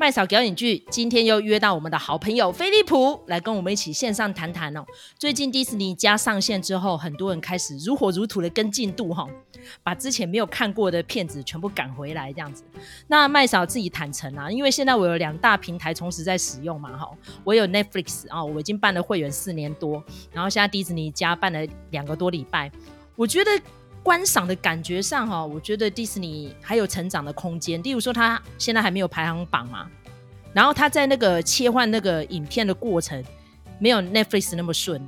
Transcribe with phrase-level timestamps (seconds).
[0.00, 4.82] 麦嫂表演剧今天又约到我们的好朋友飞利浦来跟我们一起线上谈谈哦。
[5.18, 9.28] 最近迪士尼加上线之后，很多人开始如火如荼的跟进度哈，
[9.82, 12.64] 把之前没有看过的片子全部赶回来这样子。
[13.08, 17.06] 那麦嫂自己坦诚啊，因为现在我有两大平台同时在使用嘛哈，
[17.44, 21.60] 我有 Netflix 啊，我已经办了会员四年多，然后现在迪士尼加办了
[21.90, 22.72] 两个多礼拜，
[23.16, 23.50] 我觉得。
[24.02, 27.82] 观赏的感觉上哈，我觉得迪士尼还有成长的空间。
[27.82, 29.90] 例如说，它现在还没有排行榜嘛，
[30.52, 33.22] 然后它在那个切换那个影片的过程，
[33.78, 35.06] 没有 Netflix 那么顺。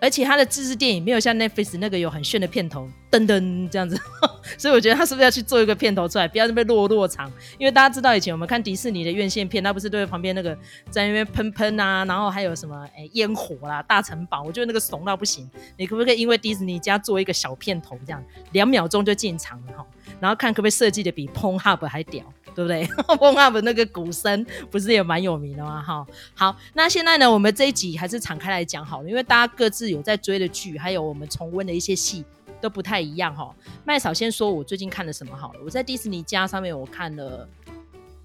[0.00, 3.98] 而且它的自制电影没有像 Netflix 那个有很炫的片头，噔噔这样子，
[4.56, 7.30] 所以我觉得他是不是要去做一个片头出来，不要那么落落场？
[7.58, 10.56] 因为大家知道以前我们看迪士尼的院线片，他不是都在旁边那个
[10.90, 15.50] 在那边喷喷啊，然后还有什么诶烟火啦、大城堡，我觉得那个怂到不行。
[15.76, 19.86] 你可不可以因为迪士尼家做一个小片头，这样两秒钟就进场了哈？
[20.20, 22.24] 然后看可不可以设计的比 p o n Hub 还屌？
[22.52, 22.84] 对不对？
[23.16, 25.80] Pornhub 那个鼓声不是也蛮有名的吗？
[25.80, 32.24] 哈，好，那现在呢，我们这一集还是敞开来讲好了，因为大家各自有在追的剧，还有我们重温的一些戏
[32.60, 33.54] 都不太一样哈。
[33.84, 35.60] 麦嫂先说，我最近看了什么好了？
[35.64, 37.48] 我在迪士尼家上面我看了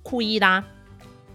[0.03, 0.64] 库伊拉。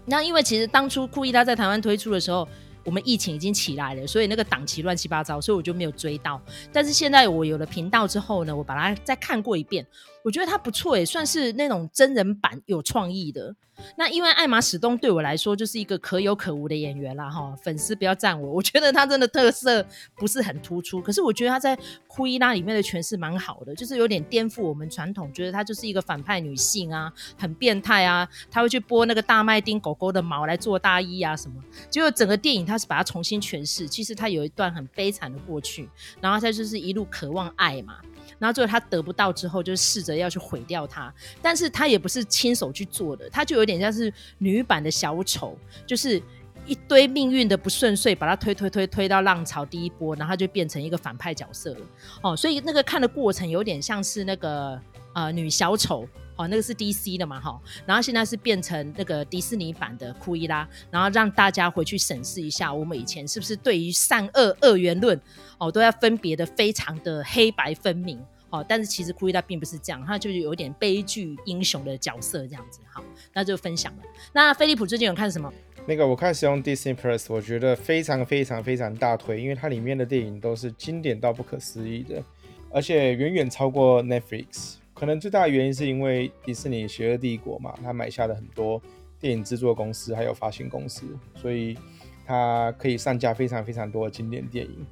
[0.05, 2.47] 那因为其实当初库伊拉在台湾推出的时候，
[2.83, 6.41] 我们疫情已经起来了，所以那个档期乱七八糟，所以我就没有追到。
[6.73, 9.85] 但是现在我有了频道之后呢，我把它再看过一遍。
[10.23, 13.55] 我觉得他不错，也算是那种真人版有创意的。
[13.97, 19.83] 那因为艾玛史东对我来说就是一个可有可无的演员啦，哈，粉丝不要赞我，我觉得他真的特色
[20.15, 21.01] 不是很突出。
[21.01, 31.55] 可是我觉得他在库伊拉里面的诠释蛮好的，就是有点颠覆我们传统，觉得他就是一个反派女性啊，很变态啊，他会去剥那个大麦丁狗狗的毛来做大衣啊什么。
[31.89, 37.95] 结果整个电影他是把它重新诠释，其实他有一段很悲惨的过去，然后他就是一路渴望爱嘛。
[38.39, 46.21] 然后最后他得不到之后，就试着要去毁掉他，但是他也不是亲手去做的，他就有点像是女版的小丑，就是
[46.65, 51.79] 一堆命运的不顺遂，把他推推推推到浪潮第一波，然后他就变成一个反派角色了。
[52.21, 54.79] 哦，所以那个看的过程有点像是那个
[55.13, 56.07] 呃女小丑。
[56.35, 65.19] 哦，那个是 DC 的嘛，哈，然后现在是变成那个迪士尼版的库伊拉，然后让大家回去审视一下，我们以前是不是对于善恶二元论
[65.57, 73.03] 哦都要分别的非常的黑白分明，哦，但是其实库伊拉并不是这样，他就是有点悲剧英雄的角色这样子，好，
[73.33, 74.03] 那就分享了。
[74.33, 75.51] 那飞利浦最近有看什么？
[75.87, 82.23] 那个我开始用 Disney Plus，我觉得非常非常非常大推，因为它里面的电影都是经典到不可思议的，
[82.71, 84.75] 而且远远超过 Netflix。
[85.01, 88.79] 可能最大的原因是因为迪士尼邪恶帝国嘛，他买下了很多
[89.19, 91.75] 电影制作公司还有发行公司，所以
[92.23, 94.85] 他可以上架非常非常多的经典电影。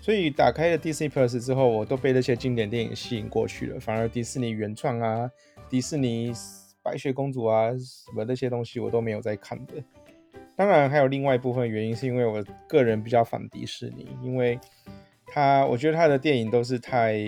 [0.00, 5.30] 所以打开了 Disney Plus 之后，我都被那些经典电影吸引过去了，反而迪士尼原创啊、
[5.70, 6.32] 迪士尼
[6.82, 9.74] 白雪公主啊什么那些东西我都没有在看的。
[10.56, 14.58] 当然还有另外一部分原因是因为我个人比较反迪士尼，因为
[15.24, 17.24] 他我觉得他的电影都是太。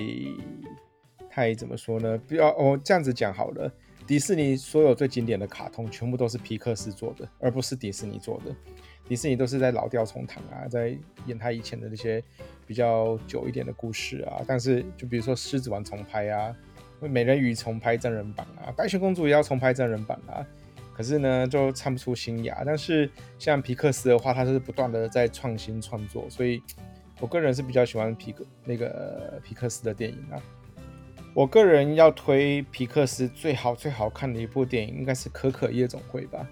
[1.35, 2.17] 太怎么说呢？
[2.29, 3.69] 不要哦，这样子讲好了。
[4.07, 8.55] 迪士尼所有最经典的卡通全部都是皮克斯做的，而不是迪士尼做的。
[9.09, 10.97] 迪士尼都是在老调重弹啊，在
[11.27, 12.23] 演他以前的那些
[12.69, 14.43] 比较久一点的故事啊。
[14.47, 16.55] 但是就比如说《狮子王》重拍啊，
[17.01, 20.47] 美人鱼重拍真人版啊，白雪公主也要重拍真人版啊。
[20.97, 22.63] 可是呢，就唱不出新芽。
[22.65, 26.63] 但是像皮克斯的话，它是不断的在创新创作，所以
[27.19, 30.41] 我个人是比较喜欢皮克那个皮克斯的电影啊。
[31.35, 36.49] 我个人要推皮克斯最好最好看的一部电影，应该是《可可夜总会》吧。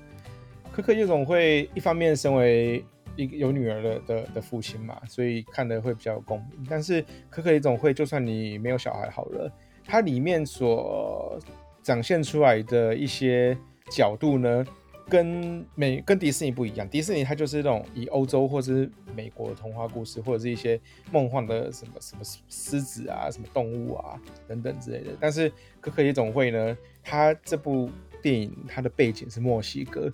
[0.75, 2.85] 《可可夜总会》一方面身为
[3.15, 6.67] 一个有女儿的的的父亲嘛，所以看的会比较有共鸣。
[6.69, 7.01] 但是
[7.31, 9.49] 《可可夜总会》就算你没有小孩好了，
[9.87, 11.39] 它里面所
[11.81, 13.57] 展现出来的一些
[13.89, 14.67] 角度呢，
[15.13, 20.81] 跟美跟迪士尼不一样，迪士尼它就是那种以欧洲或者是美国的童话故事，或者是一些
[21.11, 24.19] 梦幻的什么什么狮子啊、什么动物啊
[24.49, 25.11] 等等之类的。
[25.21, 25.51] 但是
[25.83, 27.91] 《可可夜总会》呢，它这部
[28.23, 30.11] 电影它的背景是墨西哥。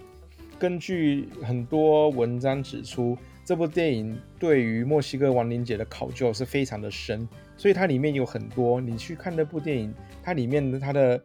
[0.59, 9.95] 根据很多文章指出，这部电影对于墨西哥亡灵节的考究是非常的深，所以它里面有很多你去看那部电影，
[10.25, 11.23] 它里面它的。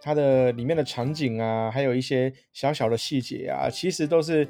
[0.00, 4.46] 它的里面的场景啊，还有一些小小的细节啊，其实都是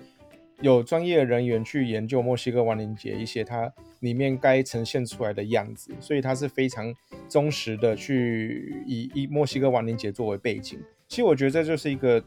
[0.61, 6.95] 有专业人员去研究墨西哥亡灵节一些它里面该呈现出来的样子，所以它是非常
[7.29, 10.79] 忠实的去以以墨西哥亡灵节作为背景。
[11.09, 12.23] 其实我觉得这就是一个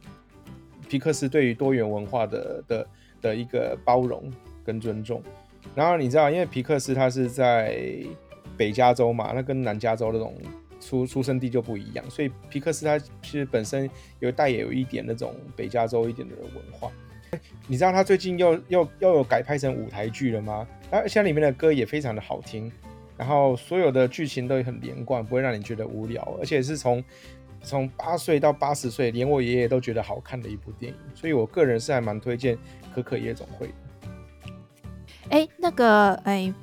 [0.90, 2.88] 皮克斯对于多元文化的的
[3.22, 4.32] 的一个包容
[4.64, 5.22] 跟尊重。
[5.76, 7.78] 然后你知道，因为皮克斯它是在
[8.58, 10.34] 北加州嘛，那跟南加州那种。
[10.82, 13.90] 出出生地就不一样，所以皮克斯它其实本身
[14.20, 16.92] 有带有一点那种北加州一点的文化。
[17.66, 20.68] 你知道他最近又又又有改拍成舞台剧了吗？
[20.90, 22.70] 而且里面的歌也非常的好听，
[23.16, 27.02] 然后所有的剧情都很连贯，不会让你觉得无聊，而且是从
[27.64, 32.58] 从八岁到八十岁，连我爷爷都觉得好看的一部电影，所以我个人是还蛮推荐
[32.94, 33.76] 《可可夜总会》的。
[35.30, 36.54] 哎，那个哎。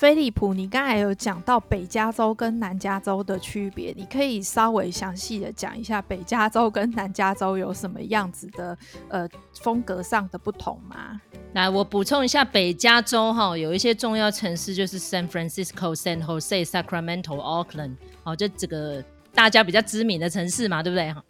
[0.00, 8.78] 飞利浦，你刚才有讲到北加州跟南加州的区别，你可以稍微详细的讲一下北加州跟南加州有什么样子的
[9.10, 9.28] 呃
[9.60, 11.20] 风格上的不同吗？
[11.52, 19.04] 来，我补充一下，北加州哈有一些重要城市就是 San Francisco、San Jose、Sacramento、Oakland，哦，这个
[19.34, 21.22] 大家比较知名的城市嘛，对不对哈？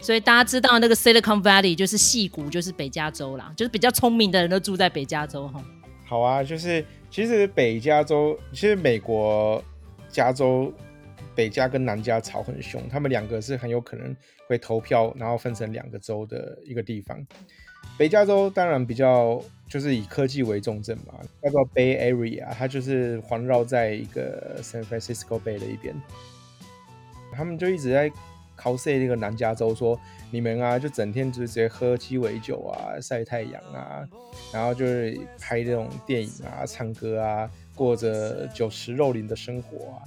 [0.00, 5.62] 所以大家知道那个 Silicon Valley 就是戏谷，就是北加州啦，就是比较聪明的人都住在北加州哈。
[6.06, 6.84] 好啊，就是。
[7.08, 9.62] 其实北加州，其实美国
[10.10, 10.70] 加州
[11.34, 14.14] 北加跟南加吵很凶，他们两个是很有可能
[14.46, 17.24] 会投票，然后分成两个州的一个地方。
[17.96, 25.94] 北加州当然比较就是以科技为重镇嘛，叫做 Bay Area，它就是环绕在一个 San Francisco Bay 的一边，
[27.32, 28.12] 他们就一直在。
[28.56, 29.96] 考塞那个南加州说
[30.32, 34.02] ：“你们啊，就整天就直接喝鸡尾酒啊，晒太阳啊，
[34.52, 40.02] 然后就是拍这种电影啊，唱歌啊，过着酒池肉林的生活啊。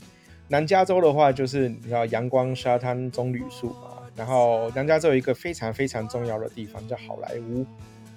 [0.48, 4.02] 南加州的话，就是你知道阳光、沙滩、棕榈树嘛。
[4.16, 7.66] 然后南加州有一个非常非常重要的地方叫好莱坞，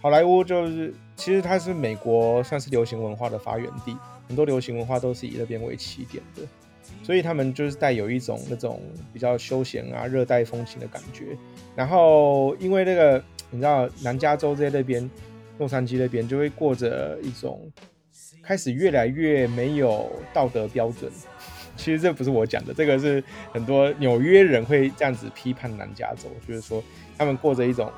[0.01, 3.97] 好莱坞就是其实它是美国算是流行文化的发源地，
[4.27, 6.43] 很多流行文化都是以那边为起点的。”
[7.03, 8.81] 所以他们就是带有一种那种
[9.13, 11.37] 比较休闲啊、热带风情的感觉。
[11.75, 15.11] 然后因为那个你知道南加州在那边，
[15.59, 17.61] 洛杉矶那边就会过着一种
[18.43, 21.11] 开始越来越没有道德标准。
[21.75, 26.85] 其实这不是我讲的，这个是很多纽约人会这样子批判南加州，就是说
[27.17, 27.91] 他们过着一种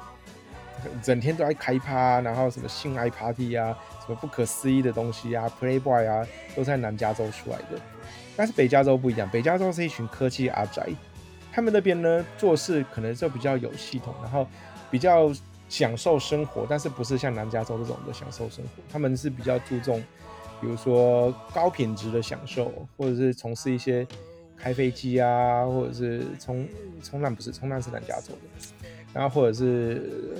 [1.02, 3.76] 整天都在开趴，然后什么性爱 party 啊，
[4.06, 7.80] 什么不可思议的东西啊，Playboy 啊，都在南加州出来的。
[8.36, 10.88] 但是北加州不一样，北加州是一群科技阿宅，
[11.52, 14.46] 他们那边呢做事可能就比较有系统，然后
[14.90, 15.32] 比较
[15.68, 20.02] 享受生活，但是不是像南加州这种的享受生活，他们是比较注重，
[20.60, 24.06] 比如说高品质的享受，或者是从事一些
[24.56, 26.68] 开飞机啊，或者是冲
[27.02, 30.36] 冲浪，不是冲浪是南加州的，然后或者是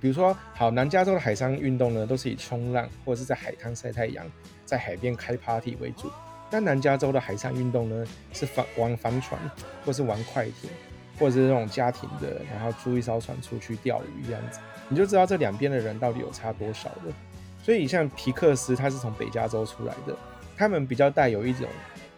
[0.00, 4.26] 比如说好南加州的海上运动呢，都是以冲浪或者是在海滩晒太阳，
[4.66, 6.10] 在海边开 party 为主。
[6.54, 9.40] 但南加州的海上运动呢，是帆玩帆船，
[9.84, 10.70] 或是玩快艇，
[11.18, 17.12] 或者是那种家庭的，然后租一艘船出去钓鱼这样子，你就知道这两边的人到底有差多少了。
[17.60, 20.16] 所以像皮克斯，他是从北加州出来的，
[20.56, 21.66] 他们比较带有一种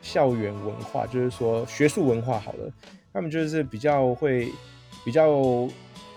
[0.03, 2.71] 校园文化，就是说学术文化好了，
[3.15, 4.53] 他们就是比较会
[5.03, 5.67] 比较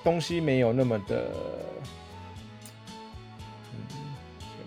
[0.04, 1.32] 东西没有那么的。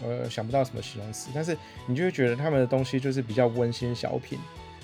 [0.03, 1.57] 呃，想不到什么形容词，但是
[1.87, 4.39] 你就会觉得他们的东西就是比较温馨小品，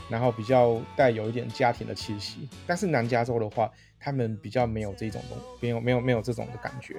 [0.08, 2.48] 然后比较带有一点家庭的气息。
[2.66, 6.96] 但是南加州的话，他们比较没有这种东，没有没有没有这种的感觉。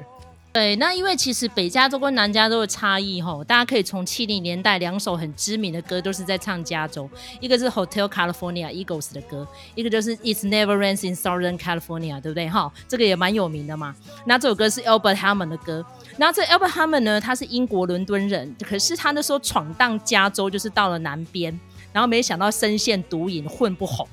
[0.51, 7.07] 对，那因为其实北加州跟南加州的差异哈，大家可以从七零年代两首很知名的歌都是在唱加州，
[7.39, 12.71] 一个是 Hotel California Eagles 的歌，一个就是 It's Never Rains in Southern California，对不对哈？
[12.87, 13.95] 这个也蛮有名的嘛。
[14.25, 15.85] 那这首歌是 Albert Hammond 的歌，
[16.17, 21.57] 那这 Albert Hammond 呢，他是英国伦敦人，可是他那时候闯荡加州，就是到了南边，
[21.93, 24.05] 然后没想到深陷毒瘾，混不红。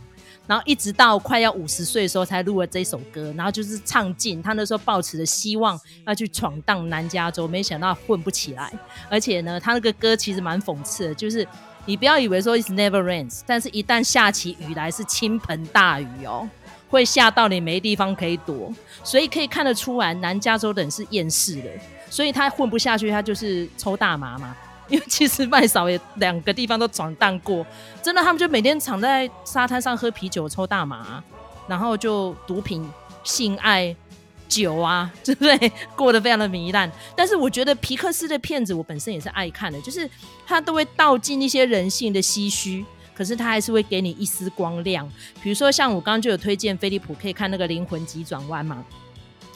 [0.47, 8.73] 然后一直到快要五十岁的时候才录了这首歌，然后就是唱尽他那时候抱持的希望要去闯荡南加州，没想到混不起来。
[9.11, 11.47] 而且呢，他那个歌其实蛮讽刺的，就是
[11.85, 16.49] 你不要以为说 it's never rains，但是一旦下起雨来是倾盆大雨哦，
[16.88, 18.73] 会下到你没地方可以躲。
[19.03, 21.71] 所以可以看得出来，南加州的人是厌世的，
[22.11, 24.57] 所以他混不下去，他就是抽大麻嘛。
[24.88, 27.66] 因为其实麦嫂也两个地方都闯荡过，
[28.02, 31.23] 真的，他们就每天躺在沙滩上喝啤酒、抽大麻，
[31.66, 32.88] 然后就毒品、
[33.25, 33.95] 性爱、
[34.49, 35.73] 酒啊，对不对？
[35.97, 36.90] 过得非常的糜烂。
[37.16, 40.09] 但是我觉得皮克斯的片子，我本身也是爱看的，就是
[40.47, 45.11] 他都会道尽一些人性的唏嘘，可是他还是会给你一丝光亮。
[45.43, 48.85] 比如说像我刚刚就有推荐飞利浦可以看那个《灵魂急转弯》嘛。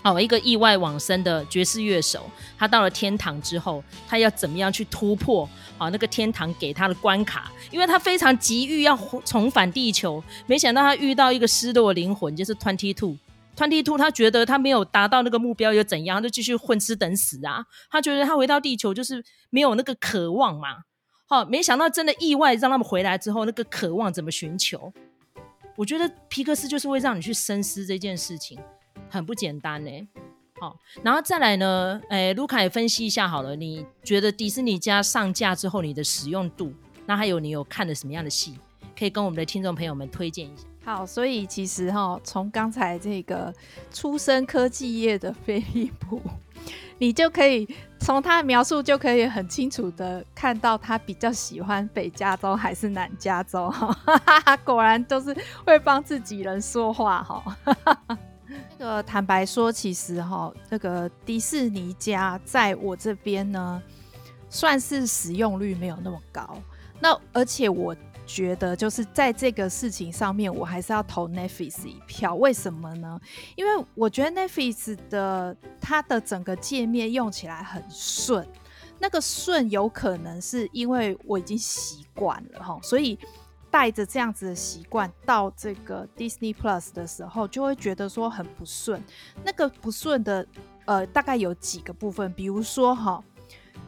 [0.03, 5.89] 哦，一个意外往生的爵士乐手，他到了天堂之后，他要怎么样去突破啊？
[5.91, 17.65] 那个天堂给他的关卡，因为他非常急于要重返地球，没想到他遇到一个失落灵魂，就是 Twenty Two，Twenty Two，他觉得他没有达到那个目标又怎样，就继续混吃等死啊！
[17.91, 20.69] 他觉得他回到地球就是没有那个渴望嘛。
[21.27, 24.93] 好，没想到真的意外让他们回来之后，那个渴望怎么寻求？
[25.77, 28.59] 我觉得皮克斯就是会让你去深思这件事情，
[29.09, 30.09] 很不简单呢。
[30.61, 36.73] 好，然后再来呢，诶，卢卡也分析一下好了，你觉得迪士尼家上架之后你的使用度，
[37.07, 38.59] 那还有你有看了什么样的戏，
[38.99, 40.65] 可以跟我们的听众朋友们推荐一下。
[40.85, 43.55] 好，所以其实哈、哦，从刚才这个
[43.91, 46.21] 出身科技业的飞利浦，
[46.99, 47.67] 你就可以
[47.99, 57.57] 从他的描述就可以很清楚的看到他比较喜欢北加州还是南加州哈， 果然都是会帮自己人说话哈。
[58.85, 63.81] 个坦白说，其实哈，这个迪士尼家在我这边呢，
[64.49, 66.61] 算是使用率没有那么高。
[66.99, 67.95] 那而且我。
[68.27, 72.37] 觉得就是在这个事情上面，我还是要投 Netflix 一票。
[72.37, 73.21] 为什么呢？
[73.57, 78.47] 因为我觉得 Netflix 的它的整个界面用起来很顺，
[79.01, 83.19] 那个顺有可能是因为我已经习惯了哈，所以
[83.71, 89.03] 带着这样子的习惯到这个 Disney Plus 的时候，就会觉得说很不顺。
[89.45, 90.47] 那个不顺的
[90.87, 93.23] 呃，大概有几个部分，比如说哈。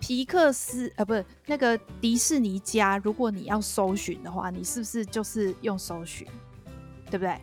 [0.01, 6.27] 皮克斯呃，不是那个迪士尼家，如果你要搜寻的话，你是不是就是用搜寻，
[7.09, 7.41] 对不对？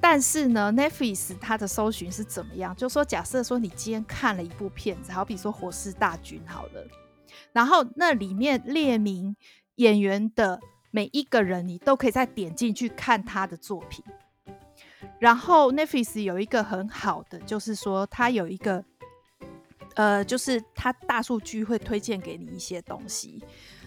[0.00, 2.74] 但是呢，Netflix 它的搜寻是怎么样？
[2.74, 6.84] 就说假设说你今天看了一部片子，好比说《火势大军》好了，
[7.52, 9.36] 然后那里面列明
[9.76, 10.58] 演员的
[10.90, 14.04] 每一个人，你都可以再点进去看他的作品。
[15.18, 18.84] 然后 Netflix 有一个很好的，就是说它有一个。
[19.94, 23.42] 呃，就是它大数据会推荐给你一些东西，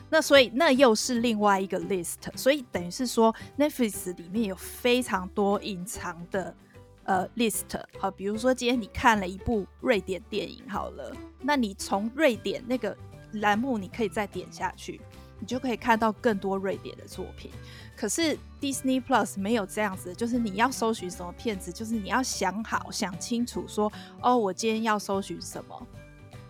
[0.09, 6.55] 那所以那又是另外一个 list，所以等于是说 Netflix 里面有非常多隐藏的
[7.03, 12.97] 呃 list，好，比如说今天你看了一部瑞典电影，好了，那你从瑞典那个
[13.33, 14.99] 栏目你可以再点下去，
[15.39, 17.51] 你就可以看到更多瑞典的作品。
[17.95, 23.91] 可是 Disney Plus 没有这样子，就是你要搜寻什么片子，就是你要想好想清楚说，
[24.21, 25.87] 哦，我今天要搜寻什么。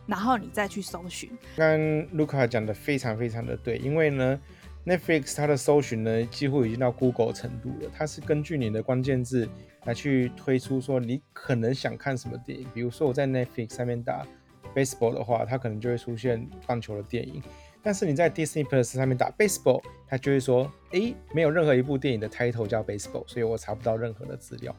[0.06, 1.30] 然后你再去搜寻。
[1.56, 1.78] 刚
[2.16, 4.40] Luca 讲的非常非常的对，因为呢
[4.86, 9.48] ，Netflix 它的搜寻呢几乎已经到 Google 程度了，它是根据你的关键字
[9.86, 12.68] 来去推出说你可能想看什么电影。
[12.74, 14.26] 比如说我在 Netflix 上面打
[14.74, 17.42] baseball 的话，它可能就会出现棒球的电影。
[17.82, 24.76] 但是你在 Disney Plus 上面打 baseball，它就会说，诶，没有任何一部电影的 title 叫 baseball，所以我查不到任何的资料。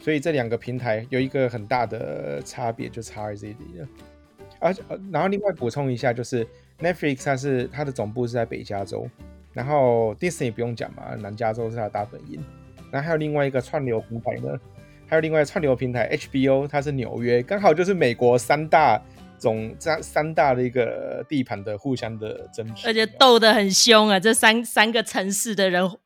[0.00, 3.88] 所以这两个平台有一个很大的差别，就差在这里了。
[4.58, 4.74] 而
[5.10, 6.46] 然后另外补充一下，就是
[6.80, 9.08] Netflix 它是它的总部是在北加州，
[9.52, 12.42] 然后 Disney 不用讲嘛，南加州是它的大本营。
[12.90, 14.58] 然后还有另外一个串流平台呢，
[15.06, 19.00] 还有另外一个串流平台 HBO，它是纽约，刚好就是美国三大
[19.44, 24.18] 总三三大的一个地盘的互相的争执，而且斗得很凶啊！
[24.18, 25.98] 这三三个城市的人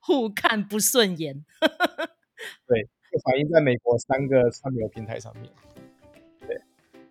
[0.00, 1.44] 互看不顺眼，
[2.66, 2.88] 对。
[3.12, 5.48] 就反映在美国三个串流平台上面。
[6.40, 6.60] 对，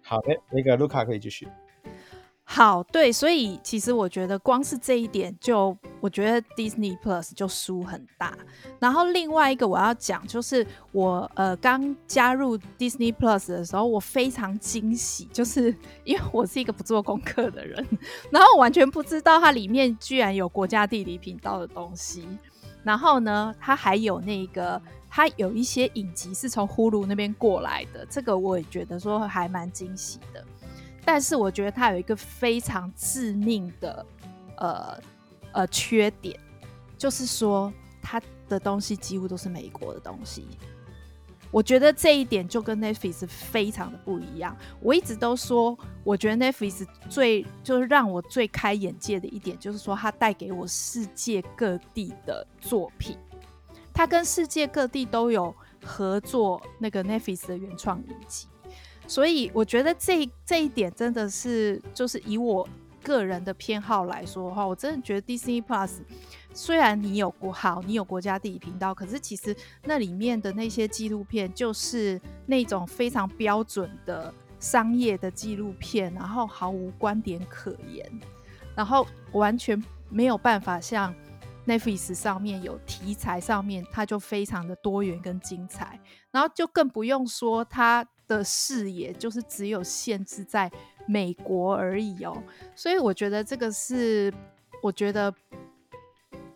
[0.03, 1.47] 好的，那个卢卡可以继续。
[2.47, 8.37] 好，对，所以其实我觉得光是这一点就，我觉得 Disney Plus 就输很大。
[8.79, 17.85] 然后另外一个我要讲，就是我呃刚加入 Disney Plus 的时候，我非常惊喜，就是因为我是一个不做功课的人，
[18.31, 22.27] 然后我完全不知道它里面居然有国家地理频道的东西。
[22.83, 24.81] 然后呢，它还有那个。
[25.07, 30.43] 它有一些影集是从 Hulu 那边过来的，这个我也觉得说还蛮惊喜的。
[31.05, 34.05] 但是我觉得它有一个非常致命的
[34.57, 34.99] 呃
[35.53, 36.37] 呃缺点，
[36.97, 37.71] 就是说
[38.01, 40.47] 它的东西几乎都是美国的东西。
[41.51, 44.57] 我觉得这一点就跟 Netflix 非常的不一样。
[44.81, 53.17] 我一直都说，我觉得 Netflix 最就是让我最开眼界的一点，就是说它带给我世界各地的作品。
[53.93, 58.47] 他跟世界各地都有合作那个 Netflix 的原创影集，
[59.07, 62.67] 所以我觉得这这一点真的是，就是以我
[63.03, 65.99] 个人的偏好来说的话，我真的觉得 Disney Plus
[66.53, 78.09] 虽然你有国好，你有国家地理频道，可是其实那里面的那些纪录片就是那种非常标准的商业的纪录片，然后毫无观点可言，
[78.75, 81.13] 然后完全没有办法像。
[81.67, 90.71] Netflix 上面有题材，上面它就非常的多元跟精彩，然后就更不用说它的视野就是只有限制在
[91.07, 92.35] 美国而已哦，
[92.75, 94.33] 所以我觉得这个是
[94.81, 95.33] 我觉得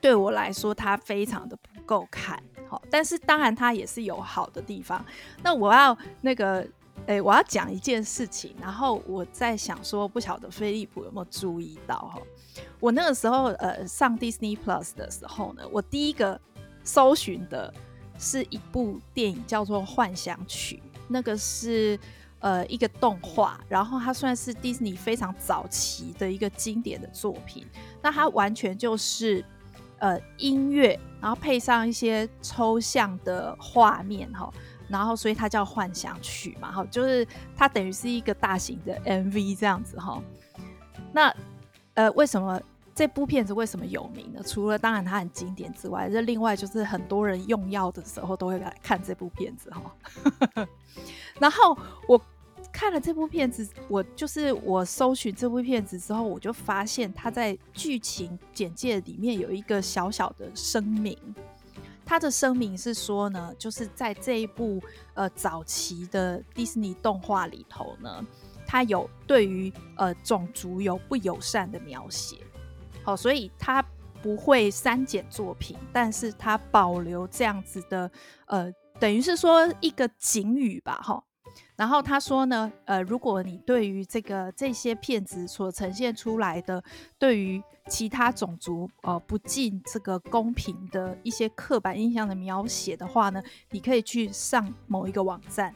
[0.01, 5.03] 对我来说它非常的不够看，好，但是当然它也是有好的地方。
[5.43, 6.67] 那我要那个。
[7.07, 12.21] 哎，我要讲一件事情，然后我在想说，不晓得飞利浦有没有注意到哈？
[12.79, 16.39] 我那个时候呃上 Disney Plus 的时候呢，我第一个
[16.83, 17.73] 搜寻的
[18.19, 21.99] 是一部电影，叫做《幻想曲》，那个是
[22.39, 27.65] 呃一个动画，然后它算是迪士尼非常早期的一个经典的作品。
[28.01, 29.43] 那它完全就是
[29.97, 34.49] 呃音乐，然后配上一些抽象的画面哈，
[34.87, 40.21] 然后所以它叫《幻想曲》嘛，哈，就是它等于是一个大型的 MV 这样子哈。
[41.11, 41.35] 那
[41.95, 42.61] 呃为什么？
[42.99, 44.41] 这部片子为什么有名呢？
[44.45, 50.67] 除了当然它很经典之外，这另外就是很多人用药的时候都会来看这部片子哈。
[51.39, 51.77] 然后
[52.09, 52.21] 我
[52.73, 61.17] 看了这部片子，我就是我搜寻这部片子之后，我就发现它在剧情简介里面有一个小小的声明。
[62.05, 68.25] 它的声明是说呢，就是在这一部呃早期的迪士尼动画里头呢，
[68.67, 72.35] 它有对于呃种族有不友善的描写。
[73.03, 73.83] 好，所以他
[74.21, 78.11] 不会删减作品，但是他保留这样子的，
[78.47, 81.23] 呃，等于是说一个警语吧，哈。
[81.75, 86.83] 然后他说呢，呃，如果你对于这个这些片子所呈现出来的，
[87.17, 93.41] 对于其他种族呃不尽这个公平的一些刻板印象的描写的话呢，
[93.71, 95.73] 你可以去上某一个网站，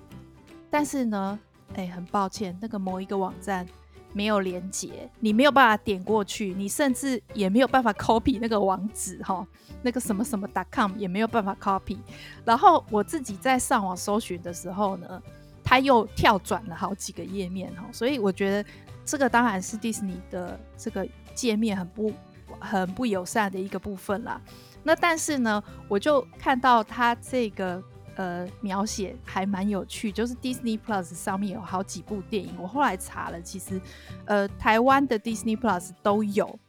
[0.70, 1.40] 但是呢，
[1.76, 3.66] 哎，很抱歉，那个某一个网站。
[4.14, 9.46] 没有连接，你没有办法点过去，你甚至也没有办法 copy 那个网址哈，
[9.82, 11.98] 那个什么什么 .com 也没有办法 copy。
[12.46, 15.22] 然后我自己在上网搜寻的时候呢，
[15.64, 18.70] 它又跳转了好几个页面哈，所以我觉得
[19.04, 22.14] 这个当然是迪士尼的这个界面很不
[22.60, 24.40] 很不友善的一个部分啦。
[24.84, 27.84] 那但是呢，我就看到它这个。
[28.16, 33.82] 呃，描写还蛮有趣，就是 Disney Plus 上面有好几部电影，我后来查了，其实
[34.26, 36.60] 呃，台湾的 Disney Plus 都有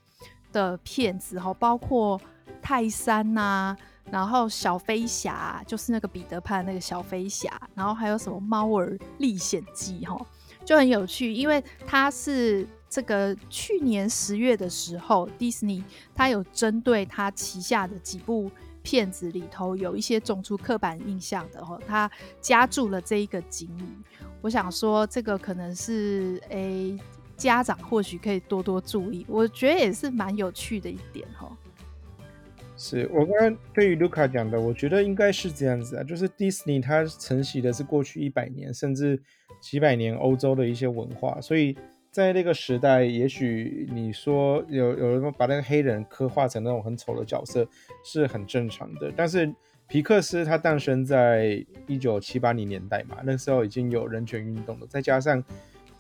[0.53, 2.19] 的片子哈，包括
[2.63, 3.77] 泰山呐、
[4.11, 10.19] 然后小飞侠，就是那个彼得潘那个小飞侠，然后还有什么猫儿历险记哈，
[10.65, 15.83] 就很有趣，因为它是这个去年十月的时候，Disney
[16.15, 18.51] 它有针对它旗下的几部。
[18.85, 24.29] 片子里头有一些种族刻板印象的哈，他加注了这一个警语。
[24.43, 26.97] 我想说，这个可能是诶、
[27.35, 31.51] 家长或许可以多多注意，我觉得也是蛮有趣的一点哈。
[32.77, 39.19] 是我刚刚对于卢卡讲的，我觉得应该是这样子啊，就是迪士尼它承袭的是过去一百年甚至
[39.63, 41.77] 几百年欧洲的一些文化，所以。
[42.15, 47.67] 在那个时代，也许你说有有人把那个黑人刻画成那种很丑的角色
[48.05, 49.13] 是很正常的。
[49.17, 49.53] 但是
[49.89, 54.87] 皮克斯它诞生在一九七八零年代嘛，那时候已经有人权运动了。
[54.87, 55.43] 再加上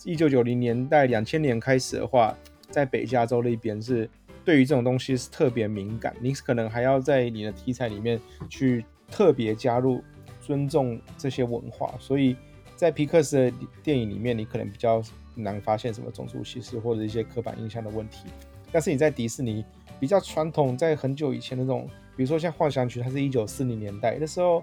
[0.04, 2.32] 一九九零年代、两千年开始的话，
[2.70, 4.08] 在北加州那边是
[4.44, 10.00] 对于这种东西是特别敏感，你可能还要在你的题材里面去特别加入
[10.40, 11.92] 尊重这些文化。
[11.98, 12.36] 所以
[12.76, 15.02] 在皮克斯的电影里面，你可能比较。
[15.34, 18.26] 难发现什么种族歧视或者一些刻板印象的问题，
[18.70, 19.64] 但是你在迪士尼
[19.98, 24.62] 比较传统，在很久以前那种，比如说像《幻想曲》，它是一九四零年代的时候，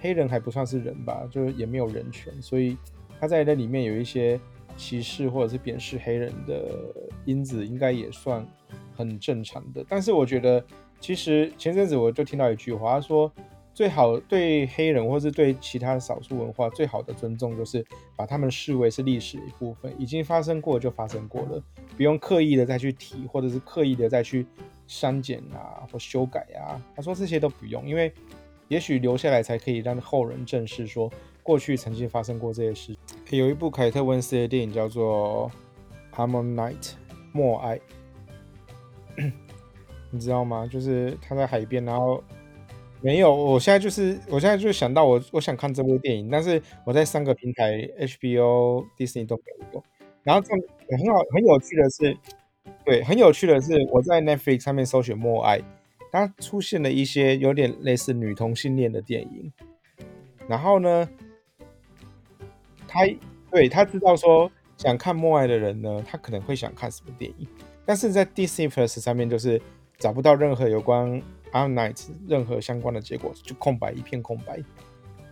[0.00, 2.76] 黑人还不算是人吧，就是也没有人权，所以
[3.20, 4.40] 他在那里面有一些
[4.76, 6.70] 歧视或者是贬视黑人的
[7.24, 8.46] 因子，应该也算
[8.94, 9.84] 很正常的。
[9.88, 10.64] 但是我觉得，
[11.00, 13.32] 其实前阵子我就听到一句话，他说。
[13.76, 17.84] 最好对黑人或是对其他少数文化最好的尊重，就是
[18.16, 21.62] 把他们视为是历史的一部分，已经发生过就发生过了，
[21.94, 24.46] 不用刻意的再去提，或者是刻意的再去
[24.86, 26.80] 删减啊或修改啊。
[26.96, 28.10] 他说这些都不用，因为
[28.68, 31.12] 也许留下来才可以让后人正视说
[31.42, 32.96] 过去曾经发生过这些事。
[33.28, 35.52] 有一部凯特温斯的电影叫做
[36.16, 36.72] 《Ammonite》
[37.30, 37.78] 默爱，
[40.10, 40.66] 你知道吗？
[40.66, 42.24] 就是他在海边，然后。
[43.02, 49.82] 没有，我现在就是，我现在就想到我，我想看这部电影，但是我在三个平台 HBO、Disney 都没有。
[50.24, 52.16] 然后这样很好，很有趣的是，
[52.84, 55.58] 对，很有趣的是，我在 Netflix 上面搜寻《默爱》，
[56.10, 59.52] 它出现了一些有点类似女同性恋的电影。
[60.48, 61.08] 然后呢，
[62.88, 63.02] 他
[63.50, 67.46] 对他知道说想看《默爱》的人呢，他可能会想看什么电影，
[67.84, 69.62] 但是在 Disney Plus 上面就是
[69.96, 71.22] 找不到任何有关。
[71.56, 74.56] Ammonite 任何相关的结果就空白，一片空白。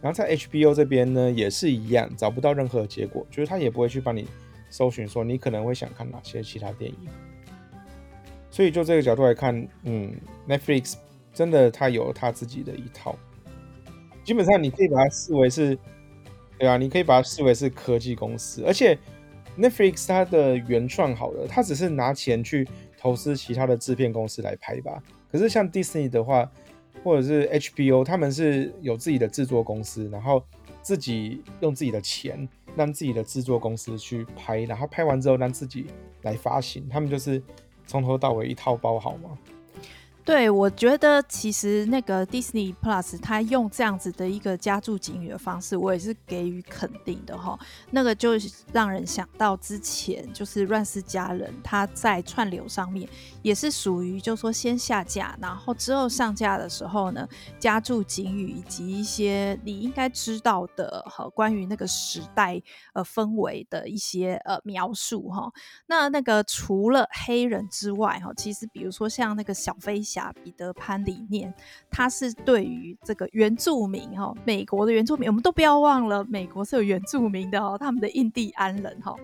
[0.01, 4.29] 然后在 HBO 这边呢，也是一样，找不到任何结果，就是他也不会去帮你
[4.69, 6.99] 搜寻说你可能会想看哪些其他电影。
[8.51, 10.15] 所以就这个角度来看，嗯
[10.49, 10.95] ，Netflix
[11.33, 13.17] 真的他有他自己的一套，
[14.23, 15.77] 基本上你可以把它视为是，
[16.59, 18.97] 对啊，你可以把它视为是科技公司，而且
[19.59, 25.03] Netflix 它的原创好了，它只是拿钱去投资其他的制片公司来拍吧。
[25.35, 26.49] 可是像迪士尼的话，
[27.03, 30.41] 或者是 HBO，他们是有自己的制作公司，然后
[30.81, 35.87] 自己用自己的钱让自己的制作公司去拍，然后拍完之后让自己
[36.23, 37.43] 来发行，他们就是
[37.85, 39.37] 从头到尾一套包好吗？
[40.25, 47.59] 对，我觉得其实那个 Disney Plus 它用这样子的一个加注警语的方式，我也是给予肯定的哈。
[47.91, 48.31] 那个就
[48.73, 53.07] 让人想到之前就是乱世佳人，它在串流上面
[53.43, 62.59] 也是属于，就是说先下架，然后之后上架的时候呢，加注警语以及一些你应该知道的和关于那个时代
[62.95, 65.53] 呃氛围的一些呃描述哈。
[65.87, 70.03] 那那个除了黑人之外哈，其实比如说像那个小飞。
[70.43, 71.53] 彼得潘里面，
[71.91, 79.17] 他是对于这个原住民哈，美国的原住民，我们都不要忘了，美国是有原住民的哦，他们的印第安人哈，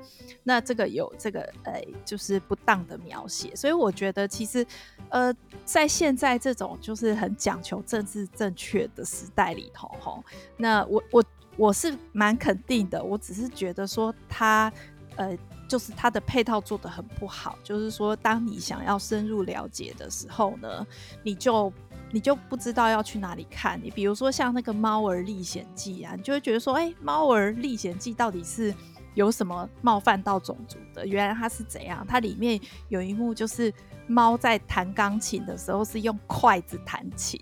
[0.42, 4.66] 那这个有这个呃，就是不当的描写，所以我觉得其实
[5.08, 10.22] 呃，在现在这种就是很讲求政治正确的时代里头哈，
[10.56, 11.24] 那我我
[11.56, 14.72] 我是蛮肯定的，我只是觉得说他
[15.20, 15.38] 呃。
[15.70, 20.84] 就是它的配套做得很不好，就是说，当你想要深入了解的时候呢，
[21.22, 21.72] 你就
[22.10, 23.80] 你就不知道要去哪里看。
[23.80, 28.74] 你比如说像那个《猫儿历险记》啊，你就会觉得说，哎、《猫儿历险记》到底是
[29.14, 31.06] 有什么冒犯到种族的？
[31.06, 32.04] 原来它是怎样？
[32.04, 33.72] 它里面有一幕就是
[34.08, 37.40] 猫在弹钢琴的时候是用筷子弹琴。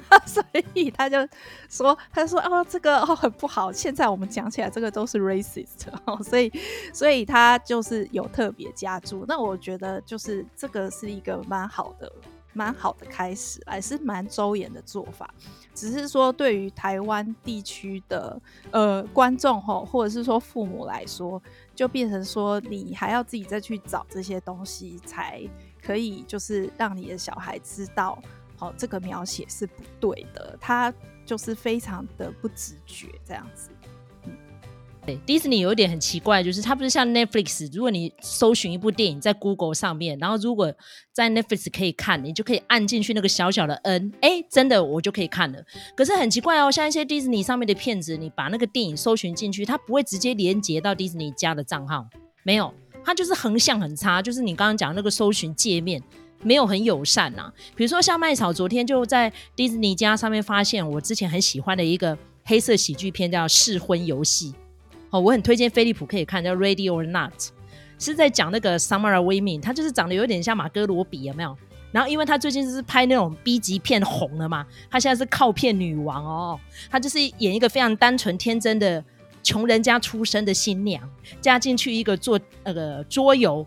[0.26, 0.42] 所
[0.74, 1.16] 以他就
[1.68, 3.70] 说：“他说哦，这个哦很不好。
[3.72, 6.22] 现在我们讲起来，这个都是 racist 哦。
[6.22, 6.52] 所以，
[6.92, 9.24] 所以他就是有特别加注。
[9.26, 12.10] 那我觉得就是这个是一个蛮好的、
[12.52, 15.28] 蛮好的开始，还是蛮周延的做法。
[15.74, 21.42] 只是说，对于台湾地区的呃观众吼，或者是说父母来说，
[21.74, 25.42] 就变成说你还要自己再去找这些东西，才
[25.82, 28.18] 可以就是让你的小孩知道。”
[28.62, 30.94] 哦，这个描写是不对的，他
[31.26, 33.70] 就是非常的不直觉这样子。
[34.24, 34.32] 嗯，
[35.04, 40.72] 对，迪士尼有一点很奇怪，就是它不是像 Netflix，如果你搜寻一部电影在 Google 上面，然后如果
[41.12, 45.60] 在 Netflix 可以看，你就可以按进去那个小小的 N，哎，真的我就可以看了。
[45.96, 52.06] 可是很奇怪哦，像一些 Disney 上面的片子，你把那个电影搜寻进去，它不会直接连接到 Disney 家的账号，
[52.44, 52.72] 没有，
[53.04, 56.00] 它就是横向很差，就是你刚刚讲那个搜寻界面。
[56.42, 64.52] 没有很友善呐、啊，比如说像麦草昨天就在迪士尼家上面发现我之前很喜欢的一个黑色喜剧片叫《试婚游戏》，
[65.10, 67.32] 哦，我很推荐飞利浦可以看，叫《Ready or Not》，
[67.98, 71.56] 是在讲那个 Samara Weaving，他就是长得有点像马哥罗比，有没有？
[71.92, 79.04] 然后因为他最近是拍那种 B 级片红了嘛，他现在是靠片女王哦，他就是演一个非常单纯天真的
[79.42, 81.06] 穷人家出身的新娘，
[81.40, 83.66] 嫁进去一个做那个桌游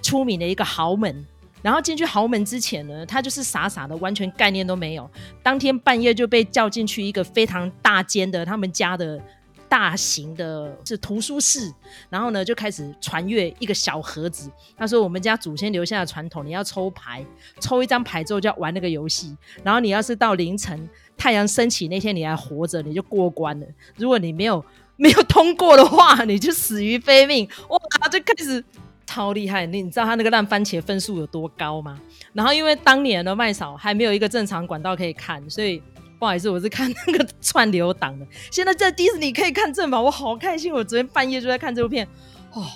[0.00, 1.24] 出名的一个豪门。
[1.66, 5.10] 然后进去豪门之前呢，他就是傻傻的，完全概念都没有。
[5.42, 9.20] 当天半夜就被叫进去一个非常大间的他们家的
[9.68, 11.68] 大型的是图书室，
[12.08, 14.48] 然后呢就开始传阅一个小盒子。
[14.76, 17.26] 他说：“我们家祖先留下的传统，你要抽牌，
[17.58, 19.36] 抽一张牌之后就要玩那个游戏。
[19.64, 23.66] 然后你要是到凌晨太阳升起那天你还活着，你就过关了。
[23.96, 28.64] 如果你没有没有通过的话，你就死于非命。”哇，就开始。
[29.06, 29.64] 超厉害！
[29.64, 31.98] 你你知道他那个烂番茄分数有多高吗？
[32.32, 35.82] 然后因为当年的麦嫂还没有一个正常管道可以看，所以
[36.18, 38.26] 不好意思，我是看那个串流档的。
[38.50, 40.72] 现在在迪士尼可以看正版，我好开心！
[40.72, 42.06] 我昨天半夜就在看这部片，
[42.52, 42.66] 哦，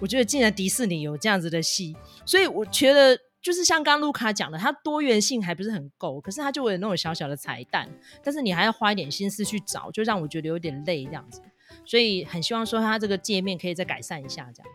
[0.00, 1.94] 我觉得竟然迪士尼有这样子的戏，
[2.24, 7.88] 所以我觉得就是像刚卢卡讲的，它多元性还不是很够，可是它就会有那种小小的彩蛋，
[8.22, 11.40] 但是你还要花一点心思去找，就让我觉得有点累这样子。
[11.84, 14.72] 所以很希望说它这个界面可以再改善一下这样。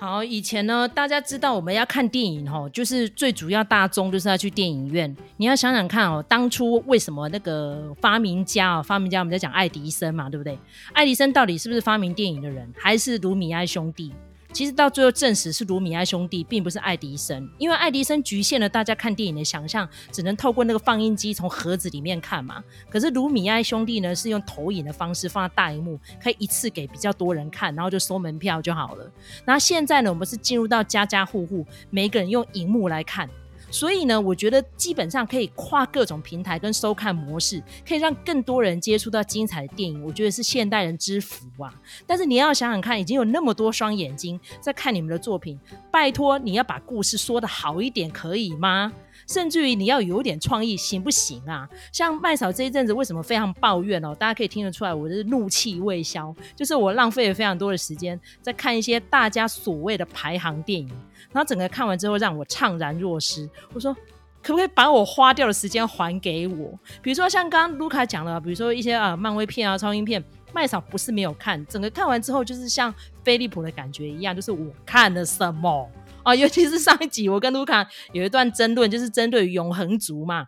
[0.00, 5.14] 好，以前呢，大家知道我们要看电影吼，就是最主要大宗就是要去电影院。
[5.36, 10.58] 你要想想看哦，当初为什么那个发明家哦，发明家我们在讲爱迪生嘛，对不对？
[10.94, 14.10] 爱迪生到底是不是发明电影的人，还是卢米埃兄弟？
[14.52, 22.62] 其实到最后证实是卢米埃兄弟，并不是爱迪生，因为爱迪生局限了大家看电影的想象，只能透过那个放映机从盒子里面看嘛。
[22.90, 29.10] 可是卢米埃兄弟呢，是用投影的方式放在大荧幕，可以一次给比较多人看，然后就收门票就好了。
[29.44, 33.28] 那现在呢，我们是进入到家家户户，每个人用荧幕来看。
[33.70, 40.04] 所以呢，我觉得基本上可以跨各种平台跟收看模式，可以让更多人接触到精彩的电影。
[40.04, 41.72] 我觉得是现代人之福啊！
[42.06, 45.58] 但是你要想想看，已经有那么多双眼睛在看你们的作品，
[45.90, 48.92] 拜托你要把故事说的好一点，可以吗？
[49.30, 51.68] 甚至于你要有点创意，行不行啊？
[51.92, 54.12] 像麦嫂这一阵子为什么非常抱怨哦？
[54.12, 60.88] 大家可以听得出来，我是怒气未消，就是我浪费了非常多的时间在看一些大家所谓的排行电影。
[61.30, 63.48] 然后整个看完之后让我怅然若失。
[63.72, 63.94] 我说
[64.42, 66.76] 可不可以把我花掉的时间还给我？
[67.00, 70.20] 比如说像刚刚卢卡讲的，比如说一些啊漫威片啊、超英片，
[70.52, 72.92] 麦嫂不是没有看，整个看完之后就是像
[73.24, 75.90] 飞利浦的感觉一样，就是我看了什么
[76.22, 76.32] 啊？
[76.36, 80.46] 尤其是上一集我跟卢卡有一段争论，就是针对永恒族嘛。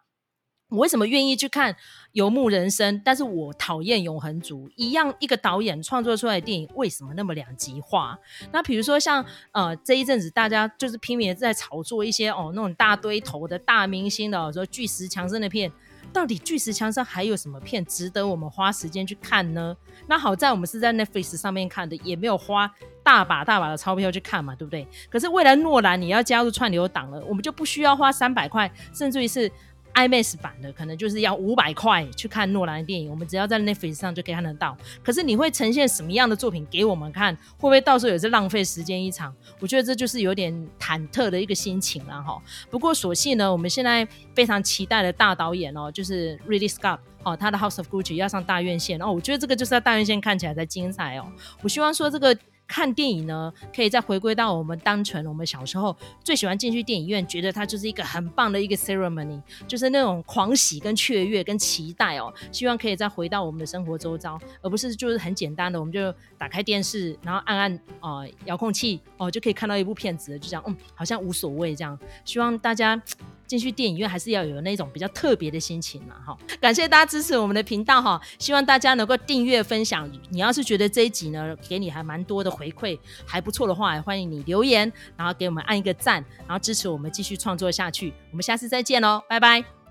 [0.68, 1.70] 我为什么愿意去看
[2.12, 2.96] 《游牧人生》？
[3.04, 8.18] 但是我讨厌《永恒族》一样，一个导演创作出来的电影为什么那么两极化？
[8.52, 15.70] 那比如说像呃这一阵子大家就是拼命在炒作一些哦那种大堆头的大明星的，说巨石强森的片，
[16.12, 19.76] 到底巨石强森还有什么片值得我们花时间去看呢？
[20.06, 22.70] 那好在我们是在 Netflix 上面看的，也没有花
[23.02, 24.86] 大把大把的钞票去看嘛，对不对？
[25.10, 29.50] 可是未来诺兰你要加入串流档了，我们就不需要花三百块，甚至于是。
[29.94, 34.76] IMAX 版的可能就是要五百块去看诺兰的电影，我们只要在 Netflix 上就可以看得到。
[35.02, 37.34] 可是你会呈现什么样的作品给我们看？
[37.34, 39.34] 会不会到时候也是浪费时间一场？
[39.60, 42.40] 我觉得这就是有点忐忑的一个心情了哈。
[42.70, 51.26] 不过所幸呢，我们现在非常期待的大导演哦，就是 Ridley Scott 哦，他的 House of Gucci 要上大院线哦，我觉得这个就是在大院线看起来才精彩哦。
[51.62, 52.36] 我希望说这个。
[52.66, 62.32] 看电影呢，可以再回归到我们单纯我们小时候最喜欢进去电影院，觉得它就是一个很棒的一个 ceremony，就是那种狂喜跟雀跃跟期待哦。
[62.50, 71.98] 希望可以再回到我们的生活周遭，而不是就是很简单的，我们就打开电视，然后按按呃遥控器哦，就可以看到一部片子，就这样，嗯，好像无所谓这样。
[72.24, 73.00] 希望大家。
[73.44, 76.38] 进去电影院还是要有那种比较特别的心情嘛，哈！
[76.58, 80.10] 感谢大家支持我们的频道哈，希望大家能够订阅分享。
[80.30, 88.12] 你要是觉得这一集呢，给你还蛮多的回馈，还不错的话，欢迎你留言，然后给我们按一个赞，然后支持我们继续创作下去。
[88.30, 89.81] 我们下次再见喽，拜拜。